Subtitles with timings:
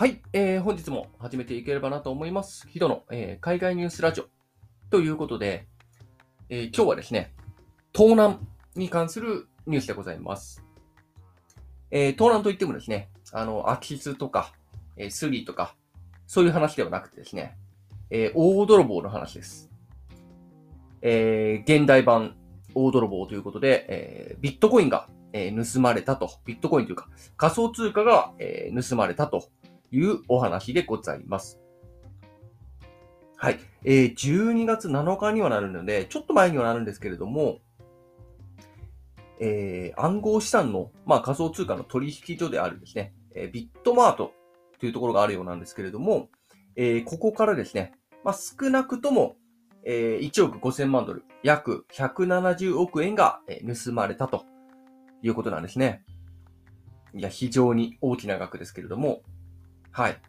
[0.00, 2.66] はい、えー本日も始めていければなと思います。
[2.66, 4.24] ヒドの、えー海外ニュースラジオ
[4.88, 5.66] ということで、
[6.48, 7.34] えー今日はですね、
[7.92, 10.64] 盗難に関するニュースでございます。
[11.90, 14.54] えー盗難といってもですね、あの、空き巣とか、
[14.96, 15.74] えースリーとか、
[16.26, 17.58] そういう話ではなくてですね、
[18.08, 19.70] えー大泥棒の話です。
[21.02, 22.36] えー現代版
[22.74, 29.50] 大泥棒ということで、えービットコインが、えー盗まれたと、ビットコインというか仮想通貨が、えー盗まれたと
[29.90, 31.60] いうお話でございます。
[33.36, 33.58] はい。
[33.84, 37.60] えー12月7日にはなるので、ちょっと前にはなるんですけれども、
[39.40, 44.32] えー暗号資産の、まあ、仮想通貨の取引所であるですね、えービットマート
[44.78, 46.28] というところがあるようなんですけれども、
[46.76, 47.92] えーここからですね、
[48.24, 49.36] まあ、少なくとも、
[49.84, 53.40] えー1億5000万ドル、約170億円が
[53.84, 54.44] 盗まれたと
[55.22, 56.04] いうことなんですね。
[57.14, 59.22] いや、非常に大きな額ですけれども、
[59.92, 60.20] はい。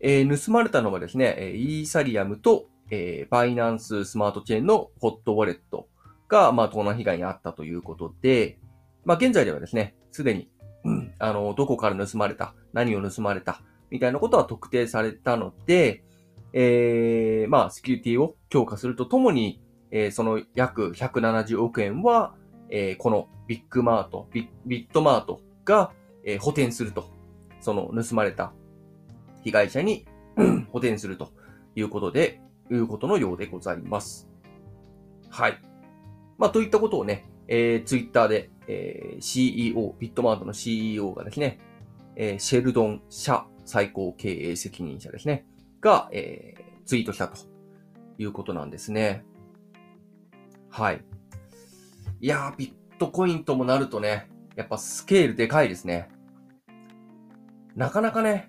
[0.00, 5.88] えー盗まれたのはですね、イーサリアムと、えーバイナンススマートチェーンのホットウォレット
[6.28, 8.58] が、まあ、盗難被害に遭ったということで、
[9.04, 10.48] まあ、現在ではですね、すでに、
[10.84, 16.02] うんあの、どこから盗まれた、何を盗まれた、みたいなことは特定されたので、
[16.52, 22.34] えー、まあ、セキュリティを強化するとともに、えーその約170億円は、
[22.68, 25.92] えーこのビッグマート、ビビットマートが、
[26.24, 27.14] えー補填すると。
[27.60, 28.52] その盗まれた
[29.44, 30.06] 被害者に
[30.36, 31.32] う ん補填すると
[31.76, 34.28] いうことで、いうことのようでございます。
[35.30, 35.60] はい。
[36.38, 41.58] まあ、といったことをね、えー、ツイッターで、えー CEO、ビットマートの CEO がですね、
[42.16, 45.46] えーシェルドン社最高経営責任者ですね、
[45.80, 47.38] が、えーツイートしたと
[48.18, 49.24] いうことなんですね。
[50.70, 51.04] はい。
[52.20, 56.08] いやー、ビットコインともなるとね、やっぱスケールでかいですね。
[57.74, 58.48] なかなかね、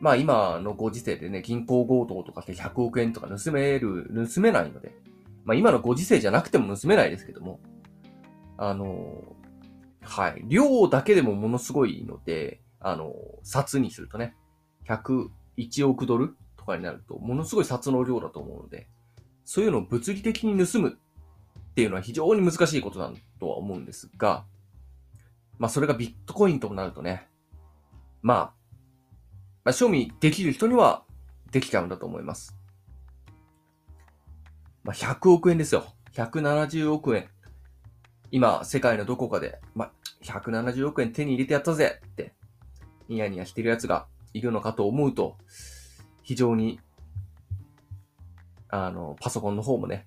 [0.00, 4.94] まあ今のご時世でね、銀行強盗とかして100億円とか盗める、盗めないので、
[5.44, 7.60] まあ今のご時世じゃなくても盗めないですけども、
[8.58, 9.22] あの、
[10.02, 13.12] はい、量だけでもものすごいので、あの、
[13.42, 14.36] 札にするとね、
[14.88, 18.88] 101億ドルとかになると、ものすごい札の量だと思うので、
[19.44, 23.10] そういうのを物理的に盗むっていうのは非常に難しいことだ
[23.40, 24.44] とは思うんですが、
[25.58, 27.28] まあそれがビットコインとなるとね、
[28.22, 28.55] まあ、
[29.66, 31.02] まあ、賞味できる人には
[31.50, 32.56] できちゃうんだと思います。
[34.84, 35.86] まあ、100億円ですよ。
[36.12, 37.28] 170億円。
[38.30, 42.32] 今、世界のどこかで、まあ、170億円手に入れてやったぜって、
[43.08, 45.36] ニヤニヤしてる奴がいるのかと思うと、
[46.22, 46.78] 非常に、
[48.68, 50.06] あの、パソコンの方もね、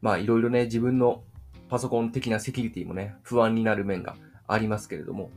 [0.00, 1.24] まあ、いろいろね、自分の
[1.68, 4.14] パソコン的なセキュリティもね、不安になる面が
[4.46, 5.32] ありますけれども、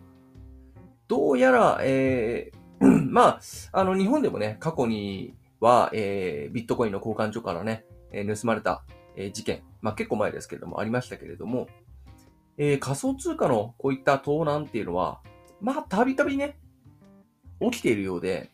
[1.08, 2.59] どうやら、えー、
[3.10, 3.40] まあ、
[3.74, 8.84] あの、日本でもね、過去には、えー、ビットコインの交換所からね、えー盗まれた、
[9.16, 11.68] えー事件、まあ結構前ですけれども、ありましたけれども、
[12.58, 15.22] えー仮想通貨のこういった盗難っていうのは、
[15.62, 16.58] まあ、たびたびね、
[17.62, 18.52] 起きているようで、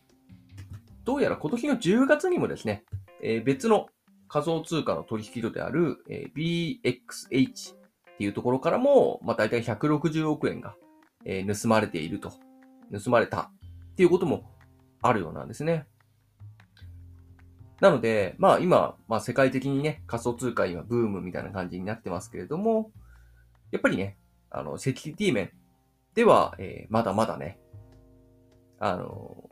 [1.04, 2.84] どうやら今年の10月にもですね、
[3.22, 3.86] えー別の
[4.28, 7.78] 仮想通貨の取引所である、えー BXH っ
[8.18, 10.74] ていうところからも、まあ大体160億円が、
[11.24, 12.32] えー盗まれていると、
[12.92, 13.52] 盗まれた
[13.96, 14.44] っていうことも
[15.00, 15.86] あるようなんですね。
[17.80, 22.90] なので、まあ今、まあ世界的にね、仮想通貨今ブームみたいな感じになってますけれども、
[23.70, 24.18] やっぱりね、
[24.50, 25.50] あの、セキュリティ面
[26.14, 27.58] では、えーまだまだね、
[28.80, 29.48] あの、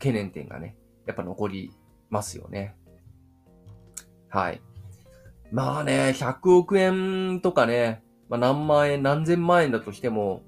[0.00, 0.76] 懸念点がね、
[1.06, 1.70] やっぱ残り
[2.10, 2.74] ますよね。
[4.30, 4.60] はい。
[5.52, 10.42] まあね、100億円とかね、まあ何万円、何千万円だとしても、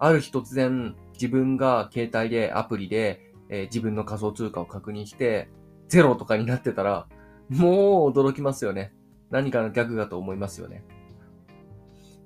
[0.00, 3.20] ある日突然自分が携帯でアプリで、
[3.50, 5.50] えー自分の仮想通貨を確認して、
[5.88, 7.08] ゼロとかになってたら、
[7.50, 8.94] もう驚きますよね。
[9.28, 10.82] 何かの逆だと思いますよね。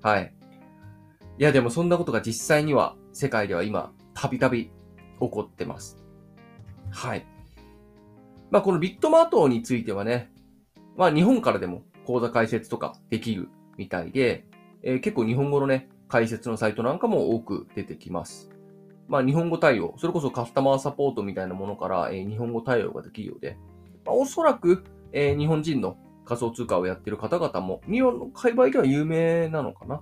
[0.00, 0.32] はい。
[1.38, 4.70] いやでもそんなことが実際には世界では今、たびたび起
[5.18, 5.98] こってます。
[6.92, 7.26] はい。
[8.52, 10.30] まあこのビットマートについてはね、
[10.96, 14.46] まあ日本からでも口座開設とかできるみたいで、
[14.82, 18.53] えー結構日本語のね、解説のサイトなんかも多く出てきます。
[19.08, 23.56] まあ日本語対応、それこそカスタマーサポートみたいなものから、えー日本語対応ができるようで、
[24.04, 30.00] まあ、おそらく、えー日本人の仮想通貨をやってる方々も、日本の界隈では有名なのかな。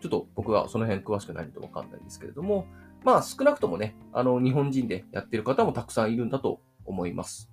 [0.00, 2.66] ちょっと僕はその辺詳しくないのでわかんないんですけれども、
[3.04, 7.50] まあ少なくともね、あの日本人でやってる方もたくさんいるんだと思います。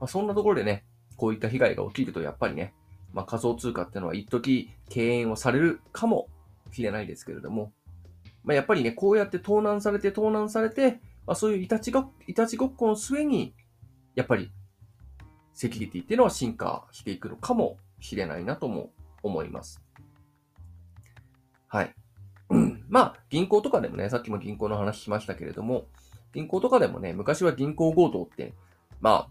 [0.00, 0.84] まあ、そんなところでね、
[1.16, 2.72] こういった被害が起きるとやっぱりね、
[3.12, 6.28] まあ仮想通貨っていうのは一時敬遠をされるかも
[6.72, 7.72] しれないですけれども、
[8.44, 13.54] まあ、やっぱりね、こうやって盗難されて盗難されて、まあ、そういういたちが、いたちごっこの末に、
[14.14, 14.50] やっぱり、
[15.52, 18.90] セキュリティっていうのは進化していくのかもしれないなとも
[19.22, 19.82] 思います。
[21.66, 21.94] はい。
[22.88, 25.86] まあ、銀行とかでもね、さっきも銀行の話しましたけれども、
[26.32, 28.54] 銀行とかでもね、昔は銀行強盗って、
[29.00, 29.28] まあ、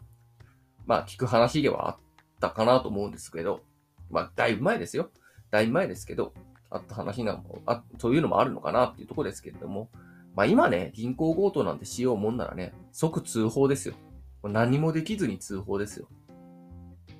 [0.85, 1.97] まあ、聞く話ではあっ
[2.39, 3.61] たかなと思うんですけど、
[4.09, 5.09] まあ、だいぶ前ですよ。
[5.49, 6.33] だいぶ前ですけど、
[6.69, 9.89] あった話なのあ、そういうのもあるのかなっていうところですけれども、
[10.35, 13.95] まあ今ね、銀行強盗なんてしようもんならね、即通報ですよ。
[14.43, 16.07] 何もできずに通報ですよ。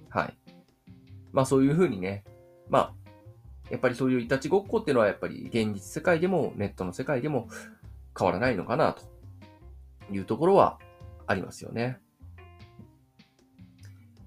[0.10, 0.38] はい。
[1.32, 2.24] まあそういうふうにね、
[2.70, 2.94] まあ、
[3.70, 7.48] やっぱりそういういたちごっこっていうのはやっぱり現実世界でもネットの世界でも
[8.18, 9.04] 変わらないのかなと
[10.14, 10.80] いうところは
[11.26, 12.00] ありますよね。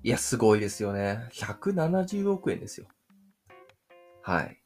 [0.03, 1.29] いや、すごいですよね。
[1.33, 2.87] 170億円ですよ。
[4.23, 4.60] はい。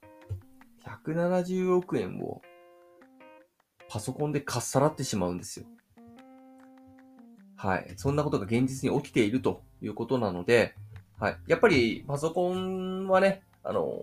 [1.06, 2.42] 170億円を
[3.88, 5.66] パソコンでかっさらってしまうんですよ。
[7.56, 7.92] はい。
[7.96, 10.74] そんなことが現実に起きているということなので、
[11.18, 11.36] はい。
[11.46, 14.02] やっぱりパソコンはね、あの、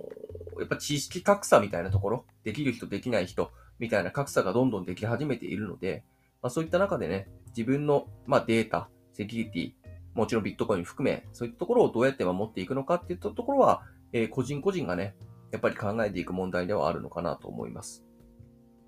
[0.60, 6.04] やっぱ知識格差みたいなところ、できる人できない人みたいな格差がどんどんでき始めているので、
[6.42, 9.72] まあ、そういった中でね、自分の、まあ、データ、セキュリティ、
[10.14, 13.84] もちろんビットコイン含め、そういったところをどうやって守っていくのかっていったところは、
[14.14, 15.16] えー、個人個人がね、
[15.52, 18.04] やっぱり考えていく問題ではあるのかなと思います。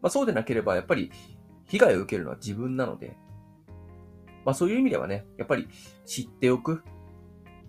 [0.01, 1.11] まあ、そうでなければ、やっぱり
[1.65, 3.15] 被害を受けるのは自分なので、
[4.45, 5.67] まあそういう意味ではね、やっぱり
[6.05, 6.83] 知っておく、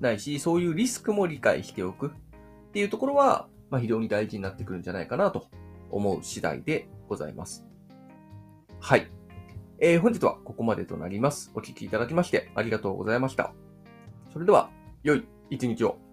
[0.01, 2.11] ないし、そういうリスクも理解しておくっ
[2.73, 5.47] ていうところは、まあ非常に大事になってくるんじゃないかなと
[5.91, 7.67] 思う次第でございます。
[8.81, 9.09] はい。
[9.79, 11.51] えー、本日はここまでとなります。
[11.55, 13.53] お聴きいただきましてありがとうございました。
[14.33, 14.71] それでは、
[15.03, 16.04] 良い一日を。